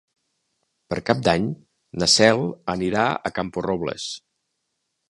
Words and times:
Per 0.93 0.97
Cap 1.09 1.21
d'Any 1.27 1.45
na 2.05 2.09
Cel 2.15 2.43
anirà 2.77 3.05
a 3.31 3.35
Camporrobles. 3.39 4.11